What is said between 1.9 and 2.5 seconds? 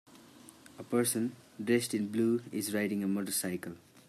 in blue